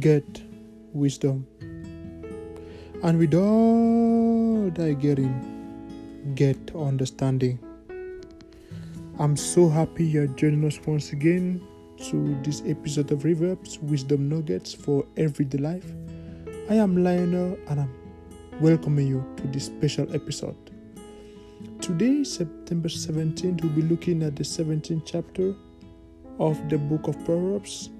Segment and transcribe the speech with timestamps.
[0.00, 0.42] get
[0.92, 1.46] wisdom.
[3.02, 7.58] And with all thy getting, get understanding.
[9.18, 11.60] I'm so happy you're joining us once again
[12.10, 15.90] to this episode of Proverbs Wisdom Nuggets for Everyday Life.
[16.70, 17.94] I am Lionel and I'm
[18.60, 20.56] welcoming you to this special episode.
[21.80, 25.54] Today, September 17th, we'll be looking at the 17th chapter
[26.38, 27.90] of the book of Proverbs.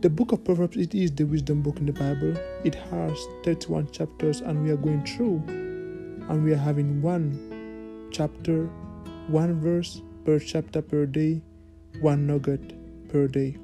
[0.00, 2.34] The book of Proverbs it is the wisdom book in the Bible.
[2.64, 8.64] It has 31 chapters and we are going through and we are having one chapter,
[9.28, 11.42] one verse per chapter per day,
[12.00, 12.72] one nugget
[13.10, 13.58] per day.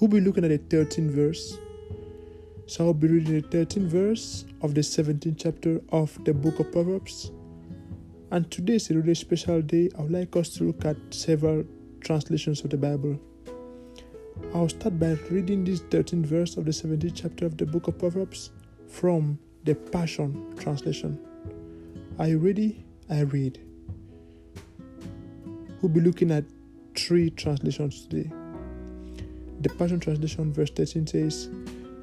[0.00, 1.58] We'll be looking at the 13th verse.
[2.66, 6.72] So I'll be reading the 13th verse of the 17th chapter of the book of
[6.72, 7.30] Proverbs.
[8.32, 9.90] And today is a really special day.
[9.96, 11.62] I would like us to look at several
[12.00, 13.20] translations of the Bible.
[14.54, 17.98] I'll start by reading this 13th verse of the 17th chapter of the book of
[17.98, 18.50] Proverbs
[18.88, 21.18] from the Passion Translation.
[22.18, 22.84] Are you ready?
[23.10, 23.58] I read.
[25.80, 26.44] We'll be looking at
[26.94, 28.30] three translations today.
[29.60, 31.48] The Passion Translation, verse 13 says,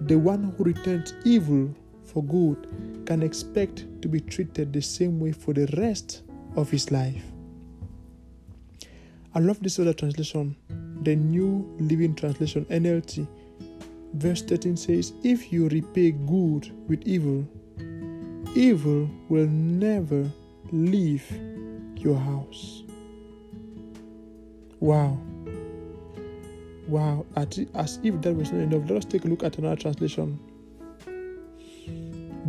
[0.01, 1.73] The one who returns evil
[2.03, 2.67] for good
[3.05, 6.23] can expect to be treated the same way for the rest
[6.55, 7.23] of his life.
[9.35, 10.55] I love this other translation,
[11.03, 13.27] the New Living Translation, NLT.
[14.13, 17.47] Verse 13 says, If you repay good with evil,
[18.55, 20.29] evil will never
[20.71, 21.25] leave
[21.97, 22.83] your house.
[24.79, 25.17] Wow.
[26.87, 27.25] Wow.
[27.35, 30.39] As if that was not enough, let us take a look at another translation.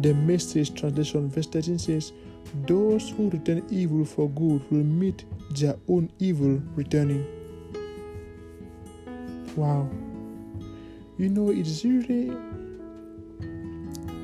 [0.02, 2.12] The Message translation, verse 13 says,
[2.66, 7.24] Those who return evil for good will meet their own evil returning.
[9.56, 9.88] Wow.
[11.16, 12.36] You know, it's really,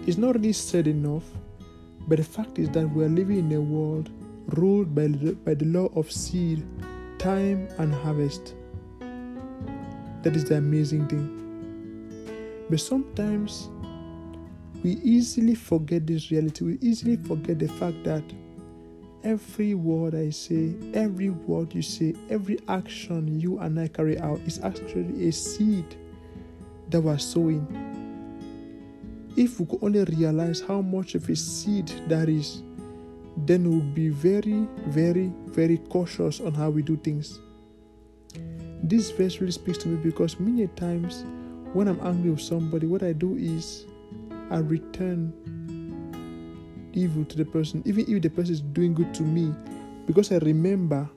[0.06, 1.25] it's not really said enough,
[2.09, 4.10] but the fact is that we are living in a world
[4.56, 6.66] ruled by, by the law of seed,
[7.19, 8.54] time, and harvest.
[10.22, 12.66] That is the amazing thing.
[12.69, 13.69] But sometimes
[14.83, 16.65] we easily forget this reality.
[16.65, 18.25] We easily forget the fact that
[19.25, 24.41] every word I say, every word you say, every action you and I carry out
[24.47, 25.97] is actually a seed
[26.88, 27.66] that we're sowing.
[29.36, 32.62] If we could only realize how much of a seed that is,
[33.36, 37.41] then we'll be very, very, very cautious on how we do things.
[38.82, 41.25] This verse really speaks to me because many times
[41.72, 43.86] when I'm angry with somebody, what I do is
[44.50, 45.32] I return
[46.93, 49.55] evil to the person, even if the person is doing good to me,
[50.06, 51.09] because I remember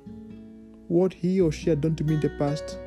[0.88, 2.78] what he or she had done to me in the past.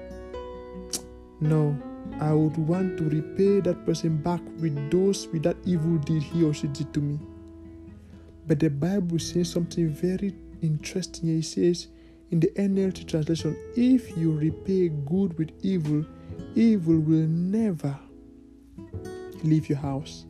[1.39, 1.77] No,
[2.19, 6.43] I would want to repay that person back with those with that evil deed he
[6.45, 7.19] or she did to me.
[8.47, 11.39] But the Bible says something very interesting.
[11.39, 11.89] It says
[12.31, 16.07] in the NLT translation, if you repay good with evil,
[16.55, 17.99] evil will never
[19.43, 20.25] leave your house.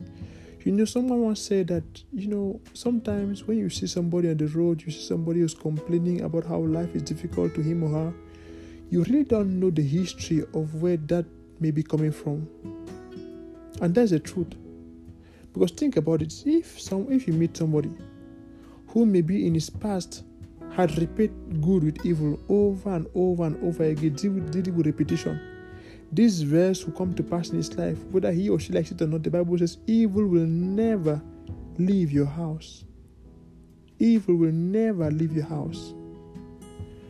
[0.67, 4.47] You know, someone once said that, you know, sometimes when you see somebody on the
[4.47, 8.13] road, you see somebody who's complaining about how life is difficult to him or her,
[8.89, 11.25] you really don't know the history of where that
[11.61, 12.49] may be coming from.
[13.79, 14.55] And that's the truth.
[15.53, 17.91] Because think about it, if some if you meet somebody
[18.87, 20.25] who maybe in his past
[20.73, 25.56] had repeated good with evil over and over and over again, did it with repetition
[26.11, 29.01] this verse will come to pass in his life, whether he or she likes it
[29.01, 29.23] or not.
[29.23, 31.21] The Bible says, Evil will never
[31.77, 32.85] leave your house.
[33.99, 35.93] Evil will never leave your house.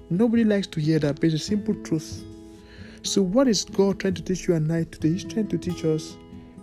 [0.10, 2.24] Nobody likes to hear that, but it's a simple truth.
[3.04, 5.10] So, what is God trying to teach you and I today?
[5.10, 6.18] He's trying to teach us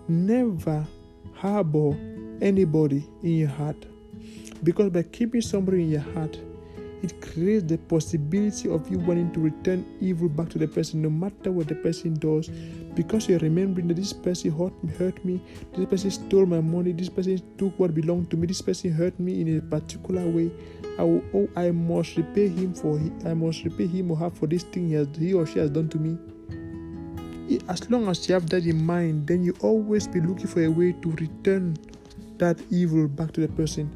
[0.08, 0.86] never
[1.34, 1.96] harbor
[2.40, 3.76] anybody in your heart.
[4.62, 6.38] Because by keeping somebody in your heart,
[7.04, 11.10] it creates the possibility of you wanting to return evil back to the person no
[11.10, 12.48] matter what the person does.
[12.94, 15.42] Because you're remembering that this person hurt me, hurt me
[15.76, 19.18] this person stole my money this person took what belonged to me this person hurt
[19.18, 20.50] me in a particular way
[20.98, 24.46] i will, oh i must repay him for i must repay him or her for
[24.46, 26.16] this thing he, has, he or she has done to me.
[27.68, 30.68] As long as you have that in mind then you always be looking for a
[30.68, 31.76] way to return
[32.38, 33.90] that evil back to the person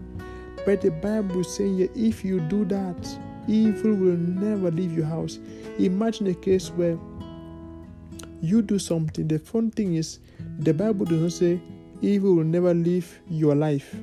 [0.69, 5.39] but the Bible saying if you do that, evil will never leave your house.
[5.79, 6.99] Imagine a case where
[8.43, 9.27] you do something.
[9.27, 10.19] The fun thing is,
[10.59, 11.59] the Bible does not say
[12.03, 13.95] evil will never leave your life,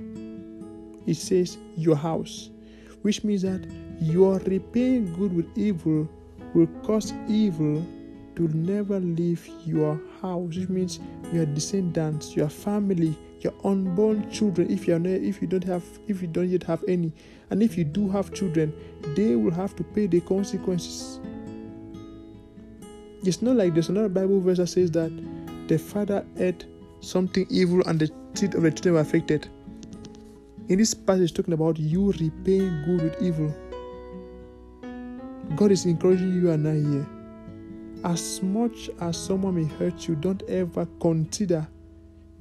[1.06, 2.50] it says your house,
[3.04, 3.64] which means that
[4.02, 6.10] your repaying good with evil
[6.56, 7.86] will cause evil
[8.40, 11.00] will never leave your house, which means
[11.32, 14.70] your descendants, your family, your unborn children.
[14.70, 17.12] If you are if you don't have if you don't yet have any,
[17.50, 18.74] and if you do have children,
[19.16, 21.20] they will have to pay the consequences.
[23.24, 25.12] It's not like there's another Bible verse that says that
[25.68, 26.66] the father ate
[27.00, 29.48] something evil and the teeth of the children were affected.
[30.68, 33.54] In this passage, talking about you repaying good with evil.
[35.56, 37.15] God is encouraging you and I here.
[38.04, 41.68] As much as someone may hurt you, don't ever consider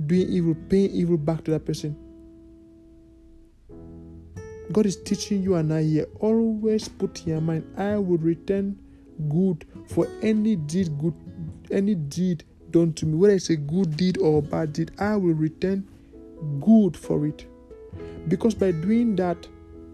[0.07, 1.97] doing evil, paying evil back to that person.
[4.73, 6.07] God is teaching you and I here.
[6.21, 8.79] Always put in your mind, I will return
[9.29, 11.15] good for any deed good,
[11.71, 15.17] any deed done to me, whether it's a good deed or a bad deed, I
[15.17, 15.89] will return
[16.61, 17.47] good for it.
[18.29, 19.47] Because by doing that,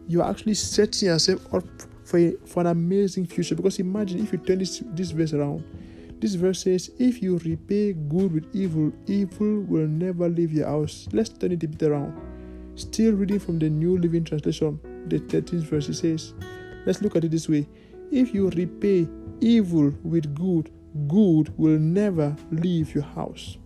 [0.09, 1.65] you're actually setting yourself up
[2.11, 3.55] for, a, for an amazing future.
[3.55, 5.65] Because imagine if you turn this, this verse around.
[6.21, 11.09] This verse says, If you repay good with evil, evil will never leave your house.
[11.13, 12.21] Let's turn it a bit around.
[12.75, 16.35] Still reading from the New Living Translation, the 13th verse, it says,
[16.85, 17.67] Let's look at it this way.
[18.11, 19.09] If you repay
[19.41, 20.71] evil with good,
[21.07, 23.57] good will never leave your house.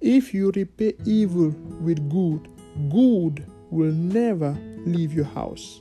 [0.00, 1.50] If you repay evil
[1.80, 2.48] with good,
[2.90, 5.80] good will never leave your house.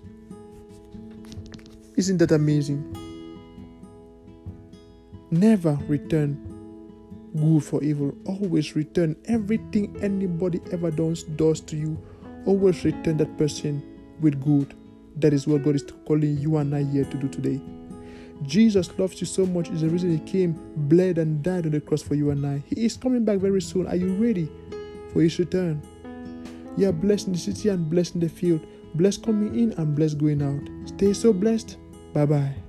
[1.95, 2.97] Isn't that amazing?
[5.29, 6.37] Never return
[7.35, 8.15] good for evil.
[8.25, 11.97] Always return everything anybody ever does, does to you.
[12.45, 13.81] Always return that person
[14.21, 14.73] with good.
[15.17, 17.61] That is what God is calling you and I here to do today.
[18.43, 21.81] Jesus loves you so much is the reason He came, bled, and died on the
[21.81, 22.63] cross for you and I.
[22.67, 23.87] He is coming back very soon.
[23.87, 24.49] Are you ready
[25.11, 25.81] for His return?
[26.75, 29.95] You are blessed in the city and blessed in the field, blessed coming in and
[29.95, 30.89] blessed going out.
[30.89, 31.77] Stay so blessed.
[32.13, 32.62] 拜拜。